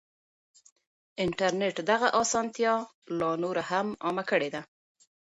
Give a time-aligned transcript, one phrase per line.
[1.23, 2.73] انټرنټ دغه اسانتيا
[3.19, 4.61] لا نوره هم عامه کړې ده.